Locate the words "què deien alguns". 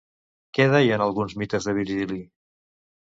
0.57-1.35